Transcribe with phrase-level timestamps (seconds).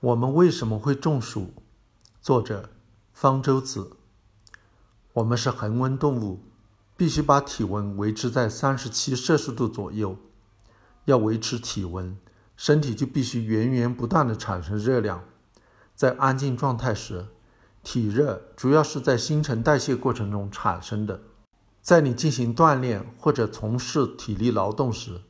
[0.00, 1.52] 我们为什么会中暑？
[2.22, 2.70] 作者
[3.12, 3.98] 方舟子。
[5.12, 6.40] 我们是恒温动物，
[6.96, 10.16] 必须把体温维持在三十七摄氏度左右。
[11.04, 12.16] 要维持体温，
[12.56, 15.22] 身体就必须源源不断的产生热量。
[15.94, 17.26] 在安静状态时，
[17.82, 21.20] 体热主要是在新陈代谢过程中产生的。
[21.82, 25.20] 在你进行锻炼或者从事体力劳动时，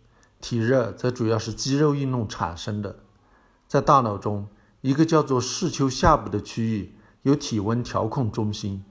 [0.40, 3.00] 体热则主要是肌肉运动产生的。
[3.66, 4.48] 在大脑中，
[4.82, 8.82] 一个叫做视丘下部的区域有体温调控中心，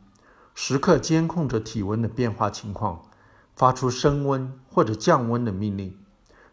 [0.53, 3.09] 时刻监控着体温的变化情况，
[3.55, 5.97] 发出升温或者降温的命令，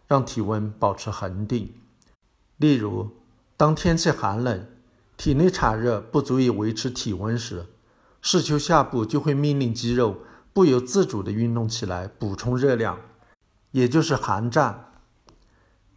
[0.06, 1.74] 让体温保持恒定。
[2.56, 3.10] 例如，
[3.59, 4.66] 当天气寒冷，
[5.18, 7.66] 体内产热不足以维持体温时，
[8.23, 10.16] 视丘下部就会命令肌肉
[10.54, 12.98] 不由自主地运动起来，补充热量，
[13.73, 14.92] 也就是寒战。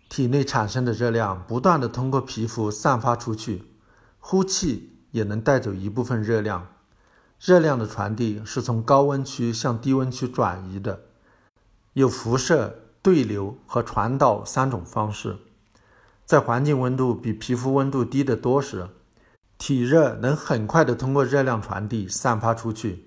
[0.10, 3.64] 体内产生的热量不断地通过皮肤散发出去，
[4.20, 6.68] 呼气也能带走一部分热量。
[7.40, 11.02] 热量的传递是从高温区向低温区转移的，
[11.94, 15.38] 有辐射、对流和传导三种方式。
[16.26, 18.90] 在环境温度比皮肤温度低得多时，
[19.58, 23.06] 体热能很快地通过热量传递散发出去，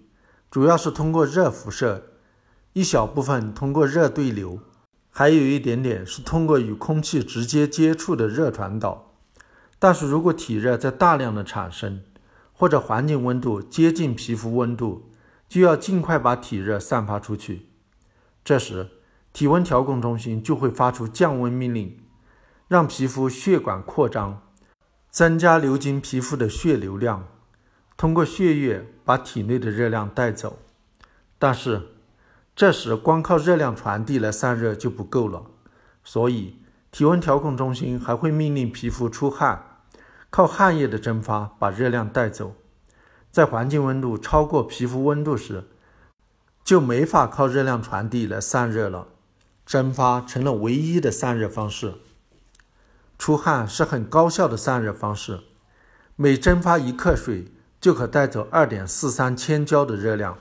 [0.50, 2.04] 主要是通过热辐射，
[2.72, 4.60] 一小部分通过热对流。
[5.14, 9.12] 还有一点点是通过与空气直接接触的热传导，
[9.78, 12.02] 但是如果体热在大量的产生，
[12.54, 15.10] 或者环境温度接近皮肤温度，
[15.46, 17.66] 就要尽快把体热散发出去。
[18.42, 18.88] 这时，
[19.34, 22.00] 体温调控中心就会发出降温命令，
[22.66, 24.40] 让皮肤血管扩张，
[25.10, 27.28] 增加流经皮肤的血流量，
[27.98, 30.60] 通过血液把体内的热量带走。
[31.38, 31.91] 但是，
[32.54, 35.46] 这时，光靠热量传递来散热就不够了，
[36.04, 36.58] 所以
[36.90, 39.80] 体温调控中心还会命令皮肤出汗，
[40.28, 42.54] 靠汗液的蒸发把热量带走。
[43.30, 45.64] 在环境温度超过皮肤温度时，
[46.62, 49.08] 就没法靠热量传递来散热了，
[49.64, 51.94] 蒸发成了唯一的散热方式。
[53.18, 55.40] 出汗是很高效的散热方式，
[56.16, 57.46] 每蒸发一克水
[57.80, 60.36] 就可带走二点四三千焦的热量。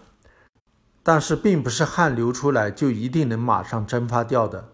[1.03, 4.69] 但是，并不是汗流出来就一定能马上蒸发掉的。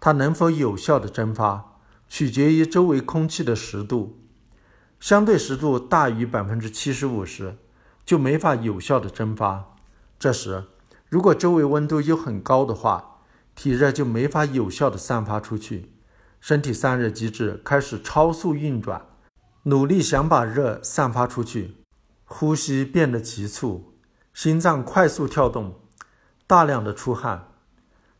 [0.00, 1.76] 它能否有效的蒸发，
[2.08, 4.18] 取决于周围空气的湿度。
[4.98, 7.58] 相对湿度大于百分之七十五时，
[8.06, 9.74] 就没法有效的蒸发。
[10.18, 10.64] 这时，
[11.08, 13.18] 如果周围温度又很高的话，
[13.54, 15.92] 体热就没法有效的散发出去，
[16.40, 19.02] 身体散热机制开始超速运转，
[19.64, 21.76] 努力想把热散发出去，
[22.24, 23.89] 呼吸变得急促。
[24.32, 25.74] 心脏快速跳动，
[26.46, 27.48] 大量的出汗，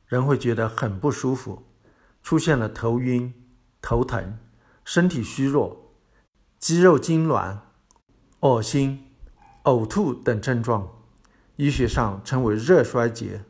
[0.06, 1.64] 人会觉得很不舒服，
[2.22, 3.32] 出现了头晕、
[3.80, 4.38] 头疼、
[4.84, 5.94] 身体虚弱、
[6.58, 7.58] 肌肉痉挛、
[8.40, 9.06] 恶心、
[9.64, 10.88] 呕吐等症状，
[11.56, 13.44] 医学上称为热衰竭。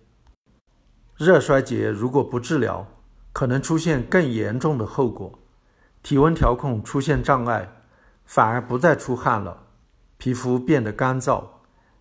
[1.16, 2.87] 热衰竭如果不治疗，
[3.32, 5.38] 可能出现更严重的后果，
[6.03, 7.82] 体温调控出现障碍，
[8.25, 9.66] 反而不再出汗了，
[10.19, 11.44] 皮肤变得干燥。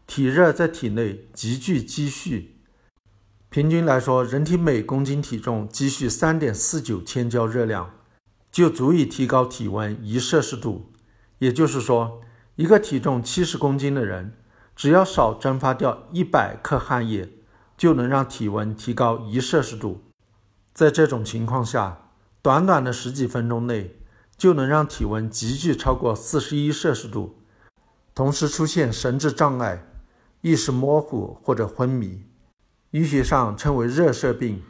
[0.09, 2.55] 体热在体内急剧积蓄，
[3.51, 7.91] 平均来说，人体每公斤体重积蓄三点四九千焦热量，
[8.51, 10.91] 就足以提高体温一摄氏度。
[11.37, 12.21] 也就是说，
[12.55, 14.33] 一个体重七十公斤的人，
[14.75, 17.29] 只要少蒸发掉一百克汗液，
[17.77, 20.05] 就能让体温提高一摄氏度。
[20.73, 22.09] 在这种情况下，
[22.41, 23.99] 短短的十几分钟内，
[24.35, 27.43] 就能让体温急剧超过四十一摄氏度，
[28.15, 29.85] 同时出现神志障碍。
[30.41, 32.23] 意识模糊或者昏迷，
[32.91, 34.63] 医学上称为热射病。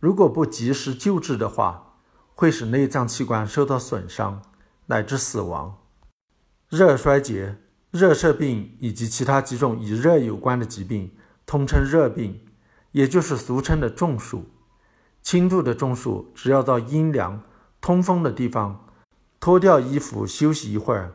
[0.00, 1.98] 如果不及时救治的话，
[2.34, 4.42] 会使内脏器官受到损伤，
[4.86, 5.78] 乃至死亡。
[6.68, 7.56] 热衰竭、
[7.92, 11.12] 热射病以及其他几种与热有关的疾病，
[11.46, 12.40] 通称热病，
[12.90, 14.46] 也就是俗称的中暑。
[15.22, 17.42] 轻度的中暑，只要到阴凉、
[17.80, 18.86] 通风的地方，
[19.38, 21.14] 脱掉衣服休息一会儿，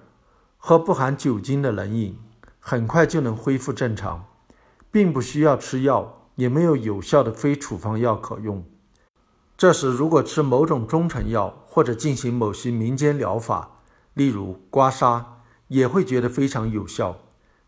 [0.58, 2.18] 喝不含酒精的冷饮。
[2.64, 4.28] 很快就能恢复正常，
[4.92, 8.64] 并不需要吃药，也没有有效的非处方药可用。
[9.58, 13.80] 这时，如果吃某种中成药或者进行某些民间疗法，
[14.14, 15.24] 例如刮痧，
[15.70, 17.18] 也会觉得非常有效。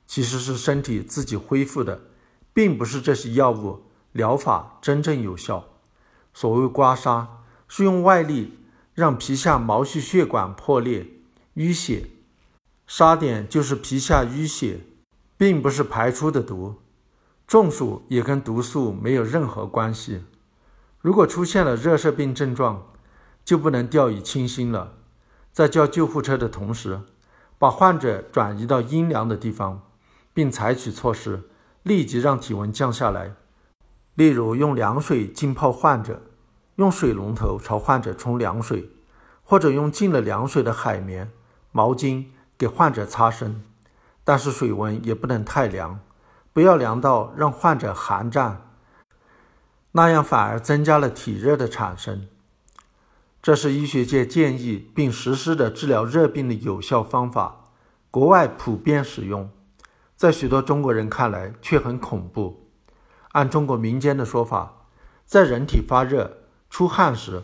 [0.05, 2.01] 其实是身体自己恢复的，
[2.53, 5.65] 并不是这些药物疗法真正有效。
[6.33, 7.25] 所谓刮痧，
[7.67, 8.59] 是用外力
[8.93, 11.07] 让皮下毛细血管破裂
[11.55, 12.09] 淤血。
[12.95, 14.81] 痧点就是皮下淤血，
[15.35, 16.75] 并不是排出的毒。
[17.47, 20.21] 中暑也跟毒素没有任何关系。
[20.99, 22.91] 如果出现了热射病症状，
[23.43, 24.93] 就不能掉以轻心了。
[25.51, 27.01] 在叫救护车的同时，
[27.57, 29.81] 把患者转移到阴凉的地方，
[30.31, 31.49] 并采取措施，
[31.81, 33.33] 立即让体温降下来。
[34.13, 36.21] 例如，用凉水浸泡患者，
[36.75, 38.91] 用水龙头朝患者冲凉水，
[39.41, 41.31] 或者用浸了凉水的海绵、
[41.71, 42.25] 毛巾
[42.57, 43.63] 给患者擦身。
[44.23, 45.99] 但是水温也不能太凉，
[46.53, 48.69] 不要凉到让患者寒战，
[49.91, 52.27] 那样反而增加了体热的产生。
[53.41, 57.65] 这是医学界建议并实施的治疗热病的有效方法，
[58.09, 59.49] 国外普遍使用，
[60.15, 62.69] 在许多中国人看来却很恐怖。
[63.33, 64.85] 按中国民间的说法，
[65.25, 66.37] 在人体发热、
[66.69, 67.43] 出汗时，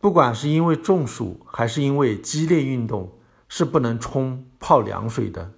[0.00, 3.12] 不管是因为中暑还是因为激烈运动，
[3.54, 5.52] 是不能冲泡凉水的。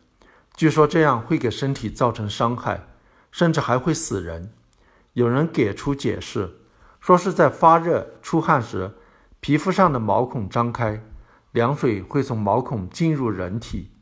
[0.56, 2.88] 据说这样会给身体造成伤害，
[3.30, 4.52] 甚至还会死人。
[5.12, 6.56] 有人给出解释，
[6.98, 8.90] 说是在发热、出汗时。
[9.38, 11.04] 皮肤上的毛孔张开，
[11.52, 13.92] 凉水会从毛孔进入人体。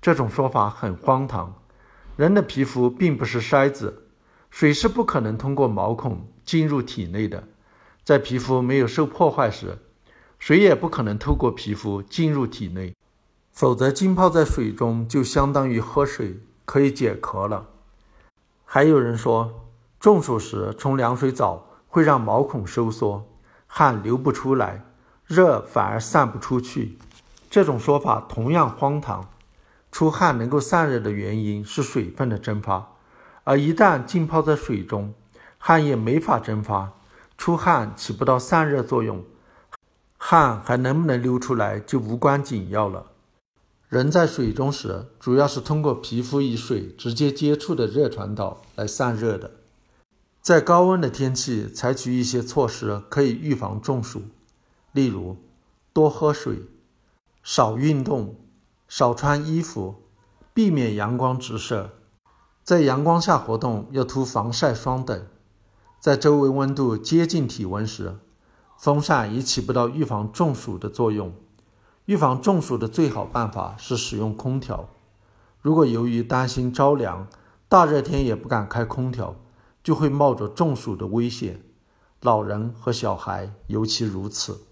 [0.00, 1.60] 这种说法很荒唐。
[2.16, 4.06] 人的皮肤并不是筛子，
[4.48, 7.44] 水是不可能通过毛孔进入体内的。
[8.02, 9.76] 在皮肤没有受破坏时，
[10.38, 12.94] 水也不可能透过皮肤进入体内。
[13.56, 17.68] 否则，浸泡在水中就相当于喝水，可以解渴了。
[18.66, 19.64] 还有人说，
[19.98, 23.26] 中暑时冲凉水澡会让毛孔收缩。
[23.66, 24.84] 汗流不出来，
[25.24, 26.98] 热反而散不出去，
[27.48, 29.26] 这种说法同样荒唐。
[29.90, 32.86] 出汗能够散热的原因是水分的蒸发，
[33.44, 35.14] 而一旦浸泡在水中，
[35.56, 36.92] 汗液没法蒸发，
[37.38, 39.24] 出汗起不到散热作用，
[40.18, 43.06] 汗还能不能流出来就无关紧要了。
[43.88, 49.52] 人在水中时，主要是通过皮肤与水直接接触的热传导来散热的。
[50.42, 54.22] 在高温的天气，采取一些措施可以预防中暑，
[54.90, 55.36] 例如
[55.92, 56.62] 多喝水、
[57.44, 58.34] 少运动、
[58.88, 59.94] 少穿衣服、
[60.52, 61.92] 避免阳光直射，
[62.64, 65.26] 在阳光下活动要涂防晒霜等。
[66.00, 68.16] 在周围温度接近体温时，
[68.76, 71.32] 风扇也起不到预防中暑的作用。
[72.06, 74.88] 预防中暑的最好办法是使用空调。
[75.60, 77.28] 如果由于担心着凉，
[77.68, 79.36] 大热天也不敢开空调。
[79.82, 81.62] 就会冒着中暑的危险，
[82.20, 84.65] 老人和小孩尤其如此。